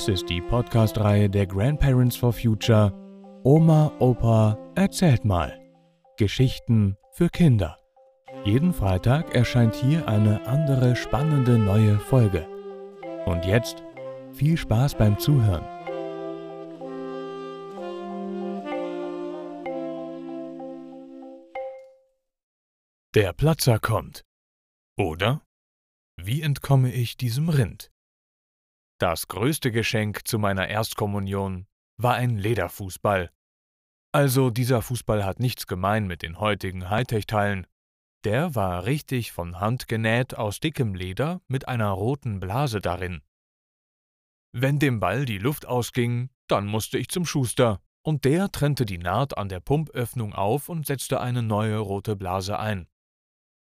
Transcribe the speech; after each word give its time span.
Dies 0.00 0.08
ist 0.08 0.30
die 0.30 0.40
Podcast-Reihe 0.40 1.28
der 1.28 1.46
Grandparents 1.46 2.16
for 2.16 2.32
Future 2.32 2.90
Oma, 3.44 3.92
Opa, 3.98 4.56
erzählt 4.74 5.26
mal. 5.26 5.60
Geschichten 6.16 6.96
für 7.12 7.28
Kinder. 7.28 7.76
Jeden 8.46 8.72
Freitag 8.72 9.34
erscheint 9.34 9.74
hier 9.74 10.08
eine 10.08 10.46
andere 10.46 10.96
spannende 10.96 11.58
neue 11.58 11.98
Folge. 11.98 12.48
Und 13.26 13.44
jetzt 13.44 13.82
viel 14.32 14.56
Spaß 14.56 14.94
beim 14.94 15.18
Zuhören. 15.18 15.66
Der 23.14 23.34
Platzer 23.34 23.78
kommt. 23.78 24.22
Oder? 24.96 25.42
Wie 26.16 26.40
entkomme 26.40 26.90
ich 26.90 27.18
diesem 27.18 27.50
Rind? 27.50 27.89
Das 29.00 29.28
größte 29.28 29.72
Geschenk 29.72 30.28
zu 30.28 30.38
meiner 30.38 30.68
Erstkommunion 30.68 31.66
war 31.96 32.16
ein 32.16 32.36
Lederfußball. 32.36 33.30
Also 34.12 34.50
dieser 34.50 34.82
Fußball 34.82 35.24
hat 35.24 35.40
nichts 35.40 35.66
gemein 35.66 36.06
mit 36.06 36.20
den 36.20 36.38
heutigen 36.38 36.90
Hightech-Teilen. 36.90 37.66
Der 38.24 38.54
war 38.54 38.84
richtig 38.84 39.32
von 39.32 39.58
Hand 39.58 39.88
genäht 39.88 40.36
aus 40.36 40.60
dickem 40.60 40.94
Leder 40.94 41.40
mit 41.48 41.66
einer 41.66 41.88
roten 41.88 42.40
Blase 42.40 42.82
darin. 42.82 43.22
Wenn 44.52 44.78
dem 44.78 45.00
Ball 45.00 45.24
die 45.24 45.38
Luft 45.38 45.64
ausging, 45.64 46.28
dann 46.46 46.66
musste 46.66 46.98
ich 46.98 47.08
zum 47.08 47.24
Schuster, 47.24 47.80
und 48.02 48.26
der 48.26 48.52
trennte 48.52 48.84
die 48.84 48.98
Naht 48.98 49.38
an 49.38 49.48
der 49.48 49.60
Pumpöffnung 49.60 50.34
auf 50.34 50.68
und 50.68 50.84
setzte 50.84 51.22
eine 51.22 51.42
neue 51.42 51.78
rote 51.78 52.16
Blase 52.16 52.58
ein. 52.58 52.86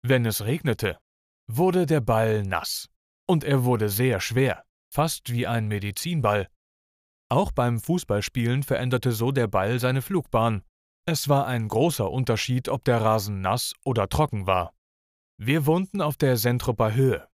Wenn 0.01 0.25
es 0.25 0.45
regnete, 0.45 0.97
wurde 1.45 1.85
der 1.85 2.01
Ball 2.01 2.41
nass, 2.41 2.89
und 3.27 3.43
er 3.43 3.65
wurde 3.65 3.89
sehr 3.89 4.19
schwer 4.19 4.63
fast 4.89 5.31
wie 5.31 5.47
ein 5.47 5.67
Medizinball. 5.67 6.47
Auch 7.29 7.51
beim 7.51 7.79
Fußballspielen 7.79 8.63
veränderte 8.63 9.11
so 9.11 9.31
der 9.31 9.47
Ball 9.47 9.79
seine 9.79 10.01
Flugbahn. 10.01 10.63
Es 11.05 11.29
war 11.29 11.47
ein 11.47 11.67
großer 11.67 12.09
Unterschied, 12.09 12.69
ob 12.69 12.83
der 12.83 13.01
Rasen 13.01 13.41
nass 13.41 13.73
oder 13.83 14.09
trocken 14.09 14.47
war. 14.47 14.73
Wir 15.37 15.65
wohnten 15.65 16.01
auf 16.01 16.17
der 16.17 16.37
Sentruper 16.37 16.93
Höhe. 16.93 17.27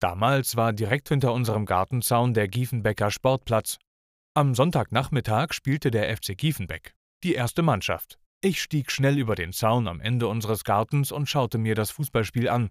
Damals 0.00 0.56
war 0.56 0.72
direkt 0.72 1.08
hinter 1.08 1.32
unserem 1.32 1.66
Gartenzaun 1.66 2.32
der 2.32 2.48
Giefenbecker 2.48 3.10
Sportplatz. 3.10 3.78
Am 4.34 4.54
Sonntagnachmittag 4.54 5.52
spielte 5.52 5.90
der 5.90 6.16
FC 6.16 6.36
Giefenbeck, 6.36 6.94
die 7.22 7.34
erste 7.34 7.62
Mannschaft. 7.62 8.18
Ich 8.42 8.62
stieg 8.62 8.90
schnell 8.90 9.18
über 9.18 9.34
den 9.34 9.52
Zaun 9.52 9.86
am 9.86 10.00
Ende 10.00 10.26
unseres 10.28 10.64
Gartens 10.64 11.12
und 11.12 11.28
schaute 11.28 11.58
mir 11.58 11.74
das 11.74 11.90
Fußballspiel 11.90 12.48
an. 12.48 12.70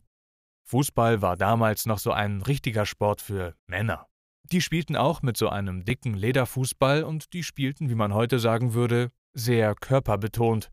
Fußball 0.66 1.22
war 1.22 1.38
damals 1.38 1.86
noch 1.86 2.00
so 2.00 2.12
ein 2.12 2.42
richtiger 2.42 2.88
Sport 2.88 3.22
für 3.22 3.56
Männer. 3.68 4.09
Die 4.52 4.62
spielten 4.62 4.96
auch 4.96 5.22
mit 5.22 5.38
so 5.38 5.50
einem 5.50 5.86
dicken 5.86 6.16
Lederfußball 6.16 7.04
und 7.04 7.34
die 7.34 7.44
spielten, 7.44 7.90
wie 7.90 7.96
man 7.96 8.14
heute 8.14 8.40
sagen 8.40 8.74
würde, 8.74 9.12
sehr 9.34 9.76
körperbetont. 9.76 10.72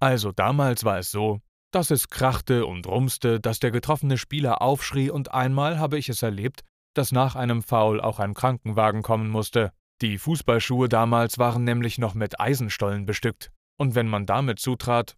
Also 0.00 0.32
damals 0.32 0.84
war 0.84 0.98
es 0.98 1.10
so, 1.10 1.40
dass 1.70 1.90
es 1.90 2.08
krachte 2.08 2.64
und 2.64 2.86
rumste, 2.86 3.40
dass 3.40 3.58
der 3.58 3.70
getroffene 3.70 4.16
Spieler 4.16 4.62
aufschrie 4.62 5.10
und 5.10 5.32
einmal 5.32 5.78
habe 5.78 5.98
ich 5.98 6.08
es 6.08 6.22
erlebt, 6.22 6.62
dass 6.94 7.12
nach 7.12 7.36
einem 7.36 7.62
Foul 7.62 8.00
auch 8.00 8.18
ein 8.18 8.34
Krankenwagen 8.34 9.02
kommen 9.02 9.28
musste. 9.28 9.72
Die 10.00 10.16
Fußballschuhe 10.16 10.88
damals 10.88 11.38
waren 11.38 11.64
nämlich 11.64 11.98
noch 11.98 12.14
mit 12.14 12.40
Eisenstollen 12.40 13.04
bestückt, 13.04 13.50
und 13.76 13.94
wenn 13.94 14.08
man 14.08 14.26
damit 14.26 14.58
zutrat, 14.58 15.16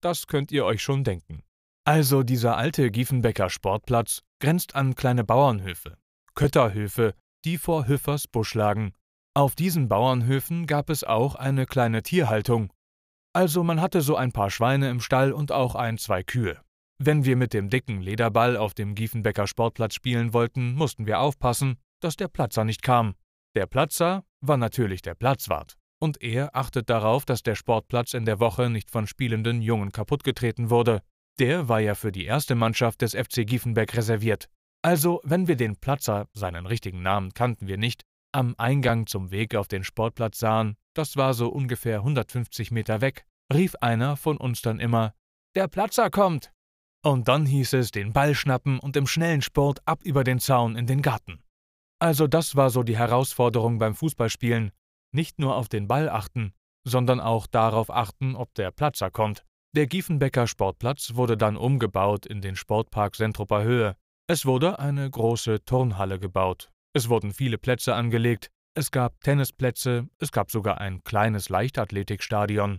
das 0.00 0.26
könnt 0.26 0.50
ihr 0.52 0.64
euch 0.64 0.82
schon 0.82 1.04
denken. 1.04 1.42
Also 1.84 2.22
dieser 2.22 2.56
alte 2.56 2.90
Giefenbecker 2.90 3.50
Sportplatz 3.50 4.22
grenzt 4.40 4.74
an 4.74 4.94
kleine 4.94 5.24
Bauernhöfe, 5.24 5.98
Kötterhöfe, 6.34 7.14
die 7.44 7.58
vor 7.58 7.88
Hüffers 7.88 8.26
Busch 8.28 8.54
lagen. 8.54 8.92
Auf 9.34 9.54
diesen 9.54 9.88
Bauernhöfen 9.88 10.66
gab 10.66 10.90
es 10.90 11.04
auch 11.04 11.34
eine 11.34 11.66
kleine 11.66 12.02
Tierhaltung. 12.02 12.72
Also 13.32 13.62
man 13.62 13.80
hatte 13.80 14.00
so 14.00 14.16
ein 14.16 14.32
paar 14.32 14.50
Schweine 14.50 14.90
im 14.90 15.00
Stall 15.00 15.32
und 15.32 15.52
auch 15.52 15.74
ein, 15.74 15.98
zwei 15.98 16.22
Kühe. 16.22 16.60
Wenn 16.98 17.24
wir 17.24 17.36
mit 17.36 17.54
dem 17.54 17.70
dicken 17.70 18.02
Lederball 18.02 18.56
auf 18.56 18.74
dem 18.74 18.94
Giefenbecker 18.94 19.46
Sportplatz 19.46 19.94
spielen 19.94 20.34
wollten, 20.34 20.74
mussten 20.74 21.06
wir 21.06 21.20
aufpassen, 21.20 21.76
dass 22.00 22.16
der 22.16 22.28
Platzer 22.28 22.64
nicht 22.64 22.82
kam. 22.82 23.14
Der 23.54 23.66
Platzer 23.66 24.24
war 24.40 24.56
natürlich 24.56 25.00
der 25.00 25.14
Platzwart. 25.14 25.76
Und 26.02 26.22
er 26.22 26.54
achtet 26.56 26.90
darauf, 26.90 27.24
dass 27.24 27.42
der 27.42 27.54
Sportplatz 27.54 28.14
in 28.14 28.24
der 28.24 28.40
Woche 28.40 28.68
nicht 28.68 28.90
von 28.90 29.06
spielenden 29.06 29.62
Jungen 29.62 29.92
kaputtgetreten 29.92 30.70
wurde. 30.70 31.02
Der 31.38 31.68
war 31.68 31.80
ja 31.80 31.94
für 31.94 32.12
die 32.12 32.24
erste 32.24 32.54
Mannschaft 32.54 33.02
des 33.02 33.14
FC 33.14 33.46
Giefenbeck 33.46 33.96
reserviert. 33.96 34.48
Also, 34.82 35.20
wenn 35.24 35.46
wir 35.46 35.56
den 35.56 35.76
Platzer, 35.76 36.28
seinen 36.32 36.64
richtigen 36.64 37.02
Namen 37.02 37.34
kannten 37.34 37.66
wir 37.66 37.76
nicht, 37.76 38.04
am 38.32 38.54
Eingang 38.56 39.06
zum 39.06 39.30
Weg 39.30 39.54
auf 39.54 39.68
den 39.68 39.84
Sportplatz 39.84 40.38
sahen, 40.38 40.76
das 40.94 41.16
war 41.16 41.34
so 41.34 41.48
ungefähr 41.48 41.98
150 41.98 42.70
Meter 42.70 43.00
weg, 43.00 43.26
rief 43.52 43.74
einer 43.80 44.16
von 44.16 44.38
uns 44.38 44.62
dann 44.62 44.80
immer: 44.80 45.12
Der 45.54 45.68
Platzer 45.68 46.08
kommt! 46.10 46.52
Und 47.02 47.28
dann 47.28 47.46
hieß 47.46 47.74
es 47.74 47.90
den 47.90 48.12
Ball 48.12 48.34
schnappen 48.34 48.78
und 48.78 48.96
im 48.96 49.06
schnellen 49.06 49.42
Sport 49.42 49.80
ab 49.86 50.00
über 50.02 50.24
den 50.24 50.38
Zaun 50.38 50.76
in 50.76 50.86
den 50.86 51.02
Garten. 51.02 51.42
Also, 51.98 52.26
das 52.26 52.56
war 52.56 52.70
so 52.70 52.82
die 52.82 52.96
Herausforderung 52.96 53.78
beim 53.78 53.94
Fußballspielen: 53.94 54.72
nicht 55.12 55.38
nur 55.38 55.56
auf 55.56 55.68
den 55.68 55.88
Ball 55.88 56.08
achten, 56.08 56.54
sondern 56.84 57.20
auch 57.20 57.46
darauf 57.46 57.90
achten, 57.90 58.34
ob 58.34 58.54
der 58.54 58.70
Platzer 58.70 59.10
kommt. 59.10 59.44
Der 59.76 59.86
Giefenbecker 59.86 60.46
Sportplatz 60.46 61.14
wurde 61.14 61.36
dann 61.36 61.56
umgebaut 61.56 62.26
in 62.26 62.40
den 62.40 62.56
Sportpark 62.56 63.14
Sentruper 63.14 63.62
Höhe, 63.62 63.96
es 64.30 64.46
wurde 64.46 64.78
eine 64.78 65.10
große 65.10 65.64
Turnhalle 65.64 66.20
gebaut. 66.20 66.70
Es 66.92 67.08
wurden 67.08 67.32
viele 67.32 67.58
Plätze 67.58 67.96
angelegt. 67.96 68.52
Es 68.74 68.92
gab 68.92 69.20
Tennisplätze, 69.22 70.06
es 70.20 70.30
gab 70.30 70.52
sogar 70.52 70.80
ein 70.80 71.02
kleines 71.02 71.48
Leichtathletikstadion. 71.48 72.78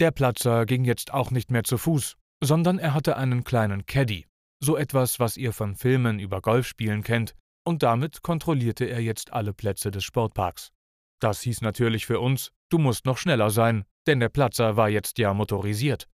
Der 0.00 0.10
Platzer 0.10 0.66
ging 0.66 0.84
jetzt 0.84 1.14
auch 1.14 1.30
nicht 1.30 1.52
mehr 1.52 1.62
zu 1.62 1.78
Fuß, 1.78 2.16
sondern 2.42 2.80
er 2.80 2.94
hatte 2.94 3.16
einen 3.16 3.44
kleinen 3.44 3.86
Caddy, 3.86 4.26
so 4.58 4.76
etwas, 4.76 5.20
was 5.20 5.36
ihr 5.36 5.52
von 5.52 5.76
Filmen 5.76 6.18
über 6.18 6.40
Golfspielen 6.40 7.04
kennt, 7.04 7.36
und 7.64 7.84
damit 7.84 8.22
kontrollierte 8.22 8.86
er 8.86 8.98
jetzt 8.98 9.32
alle 9.32 9.54
Plätze 9.54 9.92
des 9.92 10.02
Sportparks. 10.02 10.72
Das 11.20 11.42
hieß 11.42 11.60
natürlich 11.60 12.06
für 12.06 12.18
uns, 12.18 12.50
du 12.70 12.78
musst 12.78 13.06
noch 13.06 13.18
schneller 13.18 13.50
sein, 13.50 13.84
denn 14.08 14.18
der 14.18 14.30
Platzer 14.30 14.76
war 14.76 14.88
jetzt 14.88 15.18
ja 15.18 15.32
motorisiert. 15.32 16.08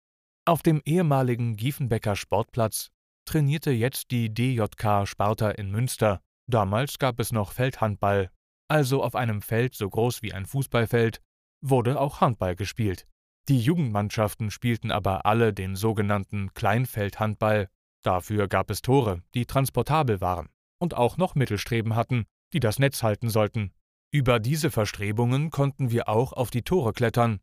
Auf 0.44 0.64
dem 0.64 0.82
ehemaligen 0.86 1.56
Giefenbecker 1.56 2.16
Sportplatz 2.16 2.90
trainierte 3.26 3.72
jetzt 3.72 4.12
die 4.12 4.34
DJK 4.34 5.06
Sparta 5.08 5.52
in 5.52 5.72
Münster. 5.72 6.22
Damals 6.48 7.00
gab 7.00 7.20
es 7.20 7.32
noch 7.32 7.52
Feldhandball, 7.52 8.30
also 8.68 9.04
auf 9.04 9.16
einem 9.16 9.42
Feld 9.42 9.76
so 9.76 9.90
groß 9.90 10.22
wie 10.22 10.34
ein 10.34 10.46
Fußballfeld 10.46 11.22
wurde 11.62 12.00
auch 12.00 12.22
Handball 12.22 12.56
gespielt. 12.56 13.06
Die 13.48 13.60
Jugendmannschaften 13.60 14.50
spielten 14.52 14.92
aber 14.92 15.26
alle 15.26 15.54
den 15.54 15.76
sogenannten 15.76 16.54
Kleinfeldhandball. 16.54 17.70
Dafür 18.04 18.48
gab 18.48 18.70
es 18.70 18.82
Tore, 18.82 19.22
die 19.34 19.46
transportabel 19.46 20.22
waren 20.22 20.50
und 20.80 20.96
auch 20.96 21.18
noch 21.18 21.36
Mittelstreben 21.36 21.96
hatten, 21.96 22.26
die 22.54 22.60
das 22.60 22.80
Netz 22.80 23.04
halten 23.04 23.30
sollten. 23.30 23.72
Über 24.12 24.40
diese 24.40 24.72
Verstrebungen 24.72 25.52
konnten 25.52 25.92
wir 25.92 26.10
auch 26.10 26.34
auf 26.34 26.50
die 26.50 26.62
Tore 26.62 26.94
klettern. 26.94 27.40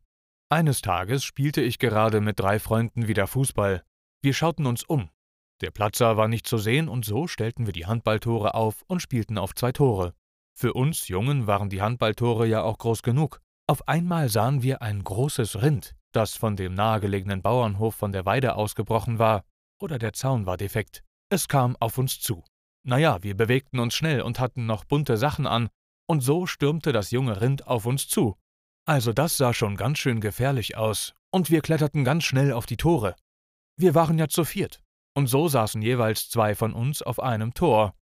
Eines 0.49 0.81
Tages 0.81 1.23
spielte 1.23 1.61
ich 1.61 1.79
gerade 1.79 2.21
mit 2.21 2.39
drei 2.39 2.59
Freunden 2.59 3.07
wieder 3.07 3.27
Fußball. 3.27 3.83
Wir 4.21 4.33
schauten 4.33 4.65
uns 4.65 4.83
um 4.83 5.09
der 5.61 5.71
Platzer 5.71 6.17
war 6.17 6.27
nicht 6.27 6.47
zu 6.47 6.57
sehen 6.57 6.89
und 6.89 7.05
so 7.05 7.27
stellten 7.27 7.65
wir 7.65 7.73
die 7.73 7.85
Handballtore 7.85 8.53
auf 8.53 8.83
und 8.87 9.01
spielten 9.01 9.37
auf 9.37 9.55
zwei 9.55 9.71
Tore. 9.71 10.13
Für 10.53 10.73
uns 10.73 11.07
Jungen 11.07 11.47
waren 11.47 11.69
die 11.69 11.81
Handballtore 11.81 12.45
ja 12.47 12.61
auch 12.63 12.77
groß 12.77 13.01
genug. 13.01 13.41
Auf 13.67 13.87
einmal 13.87 14.29
sahen 14.29 14.61
wir 14.61 14.81
ein 14.81 15.03
großes 15.03 15.61
Rind, 15.61 15.95
das 16.11 16.35
von 16.35 16.55
dem 16.55 16.73
nahegelegenen 16.73 17.41
Bauernhof 17.41 17.95
von 17.95 18.11
der 18.11 18.25
Weide 18.25 18.55
ausgebrochen 18.55 19.19
war, 19.19 19.45
oder 19.81 19.97
der 19.97 20.13
Zaun 20.13 20.45
war 20.45 20.57
defekt. 20.57 21.03
Es 21.29 21.47
kam 21.47 21.75
auf 21.79 21.97
uns 21.97 22.19
zu. 22.19 22.43
Naja, 22.85 23.23
wir 23.23 23.35
bewegten 23.35 23.79
uns 23.79 23.95
schnell 23.95 24.21
und 24.21 24.39
hatten 24.39 24.65
noch 24.65 24.83
bunte 24.83 25.17
Sachen 25.17 25.47
an, 25.47 25.69
und 26.07 26.21
so 26.21 26.45
stürmte 26.45 26.91
das 26.91 27.11
junge 27.11 27.39
Rind 27.41 27.67
auf 27.67 27.85
uns 27.85 28.07
zu. 28.07 28.35
Also 28.85 29.13
das 29.13 29.37
sah 29.37 29.53
schon 29.53 29.77
ganz 29.77 29.97
schön 29.99 30.19
gefährlich 30.19 30.75
aus, 30.75 31.13
und 31.31 31.49
wir 31.49 31.61
kletterten 31.61 32.03
ganz 32.03 32.25
schnell 32.25 32.51
auf 32.51 32.65
die 32.65 32.77
Tore. 32.77 33.15
Wir 33.77 33.95
waren 33.95 34.19
ja 34.19 34.27
zu 34.27 34.43
viert, 34.43 34.83
und 35.13 35.27
so 35.27 35.47
saßen 35.47 35.81
jeweils 35.81 36.29
zwei 36.29 36.55
von 36.55 36.73
uns 36.73 37.01
auf 37.01 37.19
einem 37.19 37.53
Tor. 37.53 37.93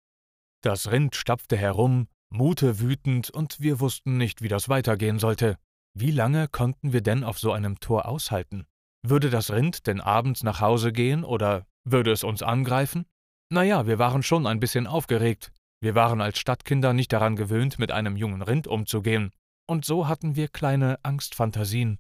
Das 0.63 0.91
Rind 0.91 1.17
stapfte 1.17 1.57
herum, 1.57 2.09
Mute 2.31 2.81
wütend, 2.81 3.31
und 3.31 3.61
wir 3.61 3.81
wussten 3.81 4.17
nicht, 4.17 4.43
wie 4.43 4.49
das 4.49 4.69
weitergehen 4.69 5.19
sollte. 5.19 5.57
Wie 5.95 6.13
lange 6.13 6.47
konnten 6.47 6.93
wir 6.93 7.01
denn 7.01 7.25
auf 7.25 7.39
so 7.39 7.53
einem 7.53 7.81
Tor 7.81 8.07
aushalten? 8.07 8.67
Würde 9.03 9.31
das 9.31 9.51
Rind 9.51 9.87
denn 9.87 10.01
abends 10.01 10.43
nach 10.43 10.61
Hause 10.61 10.93
gehen 10.93 11.25
oder 11.25 11.67
würde 11.85 12.13
es 12.13 12.23
uns 12.23 12.43
angreifen? 12.43 13.07
Naja, 13.53 13.87
wir 13.87 13.99
waren 13.99 14.23
schon 14.23 14.47
ein 14.47 14.61
bisschen 14.61 14.87
aufgeregt. 14.87 15.51
Wir 15.81 15.95
waren 15.95 16.21
als 16.21 16.39
Stadtkinder 16.39 16.93
nicht 16.93 17.13
daran 17.13 17.35
gewöhnt, 17.35 17.79
mit 17.79 17.91
einem 17.91 18.17
jungen 18.17 18.43
Rind 18.43 18.69
umzugehen. 18.69 19.33
Und 19.67 19.85
so 19.85 20.07
hatten 20.07 20.37
wir 20.37 20.49
kleine 20.49 20.99
Angstfantasien. 21.03 21.99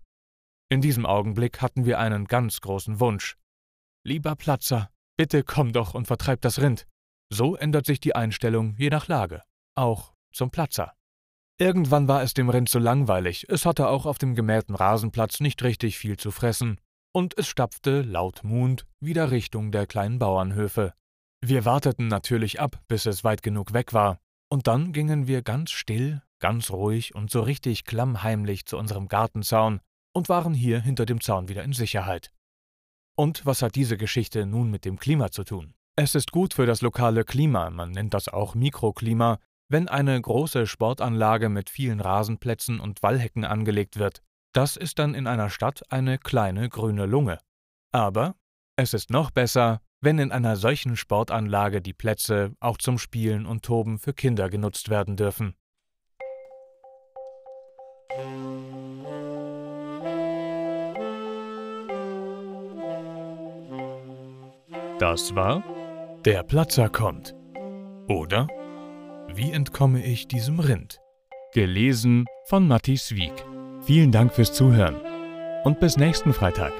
In 0.69 0.81
diesem 0.81 1.07
Augenblick 1.07 1.62
hatten 1.62 1.87
wir 1.87 1.99
einen 1.99 2.27
ganz 2.27 2.61
großen 2.61 3.01
Wunsch. 3.01 3.37
Lieber 4.05 4.37
Platzer, 4.37 4.91
Bitte 5.21 5.45
komm 5.45 5.75
doch 5.75 5.93
und 5.93 6.07
vertreib 6.07 6.41
das 6.41 6.63
Rind. 6.63 6.87
So 7.29 7.55
ändert 7.55 7.85
sich 7.85 8.01
die 8.01 8.17
Einstellung 8.17 8.75
je 8.79 8.89
nach 8.89 9.07
Lage, 9.07 9.43
auch 9.75 10.15
zum 10.33 10.51
Platzer. 10.51 10.95
Irgendwann 11.59 12.09
war 12.09 12.23
es 12.23 12.33
dem 12.33 12.49
Rind 12.49 12.71
zu 12.71 12.79
langweilig, 12.79 13.45
es 13.51 13.67
hatte 13.67 13.89
auch 13.89 14.07
auf 14.07 14.17
dem 14.17 14.35
gemähten 14.35 14.75
Rasenplatz 14.75 15.41
nicht 15.41 15.63
richtig 15.63 15.99
viel 15.99 16.17
zu 16.17 16.31
fressen, 16.31 16.81
und 17.13 17.37
es 17.37 17.49
stapfte, 17.49 18.01
laut 18.01 18.45
Mund, 18.45 18.87
wieder 18.99 19.31
Richtung 19.31 19.73
der 19.73 19.87
kleinen 19.87 20.19
Bauernhöfe. 20.19 20.95
Wir 21.45 21.67
warteten 21.67 22.09
natürlich 22.09 22.59
ab, 22.59 22.81
bis 22.89 23.05
es 23.05 23.23
weit 23.23 23.43
genug 23.43 23.75
weg 23.75 23.93
war, 23.93 24.21
und 24.49 24.69
dann 24.69 24.95
gingen 24.95 25.27
wir 25.27 25.43
ganz 25.43 25.71
still, 25.71 26.23
ganz 26.39 26.71
ruhig 26.71 27.15
und 27.15 27.31
so 27.31 27.43
richtig 27.43 27.85
klammheimlich 27.85 28.65
zu 28.65 28.79
unserem 28.79 29.07
Gartenzaun 29.09 29.81
und 30.15 30.31
waren 30.31 30.55
hier 30.55 30.81
hinter 30.81 31.05
dem 31.05 31.21
Zaun 31.21 31.51
wieder 31.51 31.63
in 31.63 31.75
Sicherheit. 31.75 32.33
Und 33.21 33.45
was 33.45 33.61
hat 33.61 33.75
diese 33.75 33.99
Geschichte 33.99 34.47
nun 34.47 34.71
mit 34.71 34.87
dem 34.87 34.99
Klima 34.99 35.31
zu 35.31 35.45
tun? 35.45 35.75
Es 35.95 36.15
ist 36.15 36.33
gut 36.33 36.55
für 36.55 36.65
das 36.65 36.81
lokale 36.81 37.23
Klima, 37.23 37.69
man 37.69 37.91
nennt 37.91 38.15
das 38.15 38.29
auch 38.29 38.55
Mikroklima, 38.55 39.39
wenn 39.69 39.89
eine 39.89 40.19
große 40.19 40.67
Sportanlage 40.67 41.51
mit 41.51 41.69
vielen 41.69 42.01
Rasenplätzen 42.01 42.81
und 42.81 43.03
Wallhecken 43.03 43.45
angelegt 43.45 43.99
wird. 43.99 44.23
Das 44.55 44.79
ist 44.79 44.99
dann 44.99 45.13
in 45.13 45.27
einer 45.27 45.51
Stadt 45.51 45.83
eine 45.93 46.17
kleine 46.17 46.71
grüne 46.71 47.05
Lunge. 47.05 47.41
Aber 47.93 48.37
es 48.77 48.95
ist 48.95 49.11
noch 49.11 49.31
besser, 49.31 49.83
wenn 50.01 50.19
in 50.19 50.33
einer 50.33 50.57
solchen 50.57 50.97
Sportanlage 50.97 51.83
die 51.83 51.93
Plätze 51.93 52.55
auch 52.59 52.79
zum 52.79 52.97
Spielen 52.97 53.45
und 53.45 53.67
Toben 53.67 53.99
für 53.99 54.15
Kinder 54.15 54.49
genutzt 54.49 54.89
werden 54.89 55.17
dürfen. 55.19 55.57
Das 65.00 65.35
war 65.35 65.64
Der 66.26 66.43
Platzer 66.43 66.91
kommt. 66.91 67.35
Oder 68.06 68.47
Wie 69.32 69.50
entkomme 69.50 70.05
ich 70.05 70.29
diesem 70.29 70.61
Rind? 70.61 71.00
Gelesen 71.55 72.26
von 72.44 72.69
Matti 72.69 73.00
Wieg. 73.08 73.32
Vielen 73.81 74.12
Dank 74.12 74.35
fürs 74.35 74.52
Zuhören 74.52 74.97
und 75.64 75.81
bis 75.81 75.97
nächsten 75.97 76.35
Freitag. 76.35 76.75